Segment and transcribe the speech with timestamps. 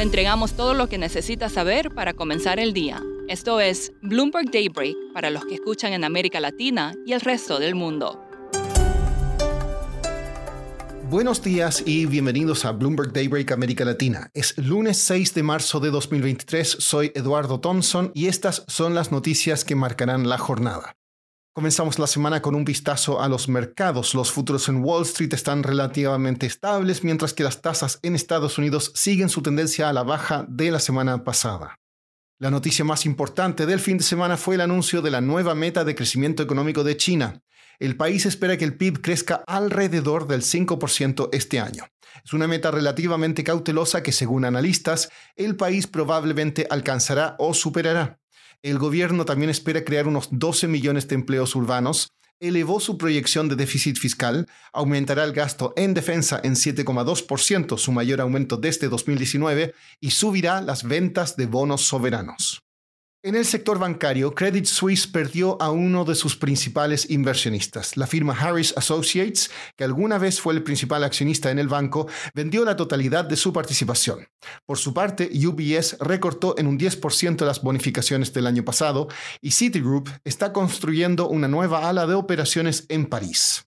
[0.00, 3.02] Le entregamos todo lo que necesita saber para comenzar el día.
[3.28, 7.74] Esto es Bloomberg Daybreak para los que escuchan en América Latina y el resto del
[7.74, 8.18] mundo.
[11.10, 14.30] Buenos días y bienvenidos a Bloomberg Daybreak América Latina.
[14.32, 19.66] Es lunes 6 de marzo de 2023, soy Eduardo Thompson y estas son las noticias
[19.66, 20.96] que marcarán la jornada.
[21.52, 24.14] Comenzamos la semana con un vistazo a los mercados.
[24.14, 28.92] Los futuros en Wall Street están relativamente estables, mientras que las tasas en Estados Unidos
[28.94, 31.74] siguen su tendencia a la baja de la semana pasada.
[32.38, 35.82] La noticia más importante del fin de semana fue el anuncio de la nueva meta
[35.84, 37.42] de crecimiento económico de China.
[37.80, 41.84] El país espera que el PIB crezca alrededor del 5% este año.
[42.24, 48.19] Es una meta relativamente cautelosa que, según analistas, el país probablemente alcanzará o superará.
[48.62, 53.56] El gobierno también espera crear unos 12 millones de empleos urbanos, elevó su proyección de
[53.56, 60.10] déficit fiscal, aumentará el gasto en defensa en 7,2%, su mayor aumento desde 2019, y
[60.10, 62.59] subirá las ventas de bonos soberanos.
[63.22, 67.98] En el sector bancario, Credit Suisse perdió a uno de sus principales inversionistas.
[67.98, 72.64] La firma Harris Associates, que alguna vez fue el principal accionista en el banco, vendió
[72.64, 74.26] la totalidad de su participación.
[74.64, 79.08] Por su parte, UBS recortó en un 10% las bonificaciones del año pasado
[79.42, 83.66] y Citigroup está construyendo una nueva ala de operaciones en París.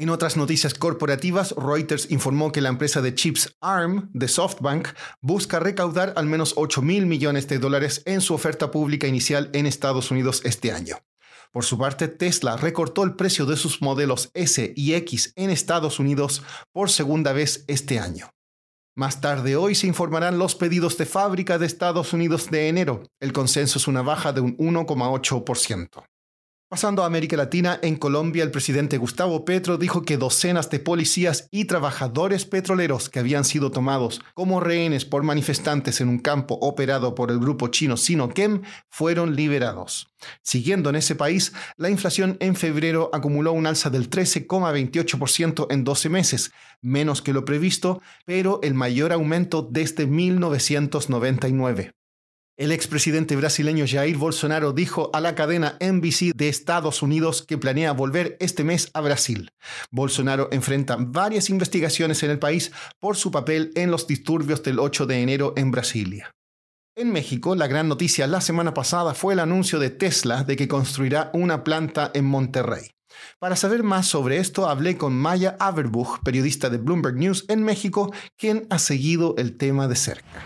[0.00, 4.88] En otras noticias corporativas, Reuters informó que la empresa de chips ARM de SoftBank
[5.20, 9.66] busca recaudar al menos 8 mil millones de dólares en su oferta pública inicial en
[9.66, 10.96] Estados Unidos este año.
[11.52, 15.98] Por su parte, Tesla recortó el precio de sus modelos S y X en Estados
[15.98, 18.30] Unidos por segunda vez este año.
[18.96, 23.02] Más tarde hoy se informarán los pedidos de fábrica de Estados Unidos de enero.
[23.20, 26.04] El consenso es una baja de un 1,8%.
[26.70, 31.48] Pasando a América Latina, en Colombia el presidente Gustavo Petro dijo que docenas de policías
[31.50, 37.16] y trabajadores petroleros que habían sido tomados como rehenes por manifestantes en un campo operado
[37.16, 40.14] por el grupo chino Sinochem fueron liberados.
[40.44, 46.08] Siguiendo en ese país, la inflación en febrero acumuló un alza del 13,28% en 12
[46.08, 51.94] meses, menos que lo previsto, pero el mayor aumento desde 1999.
[52.60, 57.92] El expresidente brasileño Jair Bolsonaro dijo a la cadena NBC de Estados Unidos que planea
[57.92, 59.50] volver este mes a Brasil.
[59.90, 65.06] Bolsonaro enfrenta varias investigaciones en el país por su papel en los disturbios del 8
[65.06, 66.34] de enero en Brasilia.
[66.94, 70.68] En México, la gran noticia la semana pasada fue el anuncio de Tesla de que
[70.68, 72.90] construirá una planta en Monterrey.
[73.38, 78.12] Para saber más sobre esto, hablé con Maya Averbuch, periodista de Bloomberg News en México,
[78.36, 80.44] quien ha seguido el tema de cerca.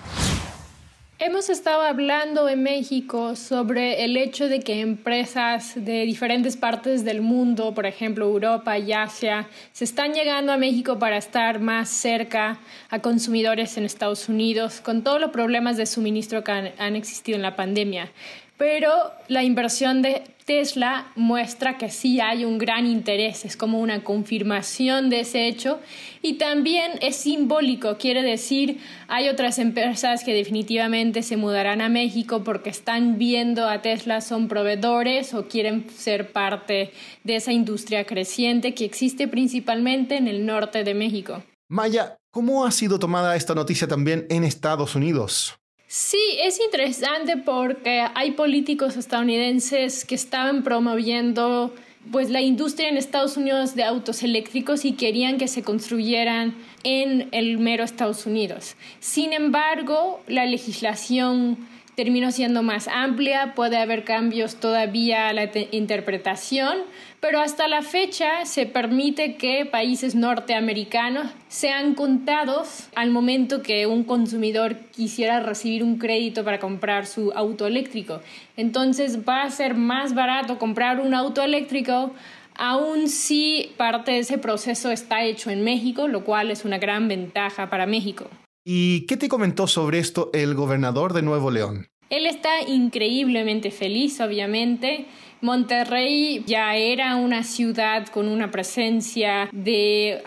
[1.27, 7.23] Hemos estado hablando en México sobre el hecho de que empresas de diferentes partes del
[7.23, 12.59] mundo, por ejemplo Europa y Asia, se están llegando a México para estar más cerca
[12.91, 17.37] a consumidores en Estados Unidos, con todos los problemas de suministro que han, han existido
[17.37, 18.13] en la pandemia
[18.57, 18.91] pero
[19.29, 25.09] la inversión de Tesla muestra que sí hay un gran interés, es como una confirmación
[25.09, 25.81] de ese hecho
[26.21, 28.79] y también es simbólico, quiere decir,
[29.09, 34.49] hay otras empresas que definitivamente se mudarán a México porque están viendo a Tesla son
[34.49, 36.93] proveedores o quieren ser parte
[37.25, 41.43] de esa industria creciente que existe principalmente en el norte de México.
[41.71, 45.57] Maya, ¿cómo ha sido tomada esta noticia también en Estados Unidos?
[45.97, 51.73] Sí, es interesante porque hay políticos estadounidenses que estaban promoviendo
[52.11, 57.29] pues la industria en Estados Unidos de autos eléctricos y querían que se construyeran en
[57.31, 58.75] el mero Estados Unidos.
[58.99, 61.59] Sin embargo, la legislación
[61.95, 66.79] terminó siendo más amplia, puede haber cambios todavía a la interpretación,
[67.21, 74.05] pero hasta la fecha se permite que países norteamericanos sean contados al momento que un
[74.05, 78.21] consumidor quisiera recibir un crédito para comprar su auto eléctrico.
[78.57, 82.13] Entonces va a ser más barato comprar un auto eléctrico
[82.57, 87.09] aun si parte de ese proceso está hecho en México, lo cual es una gran
[87.09, 88.29] ventaja para México.
[88.67, 91.89] ¿Y qué te comentó sobre esto el gobernador de Nuevo León?
[92.15, 95.07] Él está increíblemente feliz, obviamente.
[95.41, 100.23] Monterrey ya era una ciudad con una presencia de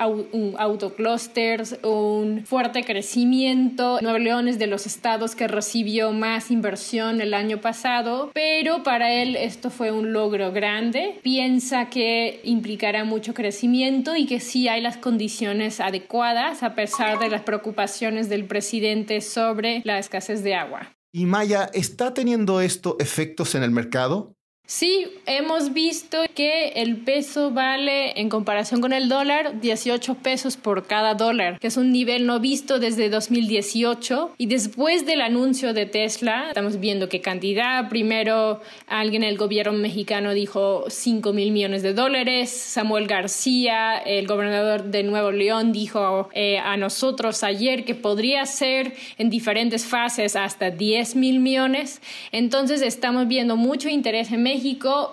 [0.57, 3.99] autoclusters, un fuerte crecimiento.
[4.01, 9.13] Nuevo León es de los estados que recibió más inversión el año pasado, pero para
[9.13, 11.21] él esto fue un logro grande.
[11.23, 17.29] Piensa que implicará mucho crecimiento y que sí hay las condiciones adecuadas a pesar de
[17.29, 20.96] las preocupaciones del presidente sobre la escasez de agua.
[21.13, 24.36] Y Maya, ¿está teniendo esto efectos en el mercado?
[24.69, 30.85] Sí, hemos visto que el peso vale en comparación con el dólar 18 pesos por
[30.85, 34.33] cada dólar, que es un nivel no visto desde 2018.
[34.37, 37.87] Y después del anuncio de Tesla, estamos viendo qué cantidad.
[37.87, 42.49] Primero, alguien en el gobierno mexicano dijo 5 mil millones de dólares.
[42.49, 48.95] Samuel García, el gobernador de Nuevo León, dijo eh, a nosotros ayer que podría ser
[49.17, 52.01] en diferentes fases hasta 10 mil millones.
[52.33, 54.56] Entonces, estamos viendo mucho interés en México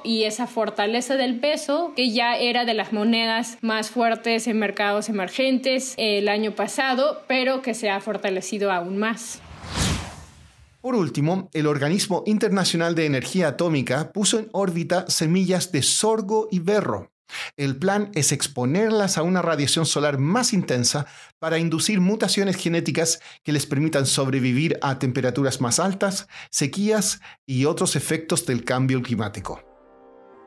[0.05, 5.08] Y esa fortaleza del peso que ya era de las monedas más fuertes en mercados
[5.08, 9.41] emergentes el año pasado, pero que se ha fortalecido aún más.
[10.81, 16.58] Por último, el Organismo Internacional de Energía Atómica puso en órbita semillas de sorgo y
[16.58, 17.11] berro,
[17.56, 21.06] el plan es exponerlas a una radiación solar más intensa
[21.38, 27.97] para inducir mutaciones genéticas que les permitan sobrevivir a temperaturas más altas, sequías y otros
[27.97, 29.62] efectos del cambio climático.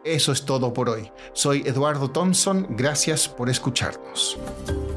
[0.04, 1.12] Eso es todo por hoy.
[1.34, 4.38] Soy Eduardo Thompson, gracias por escucharnos.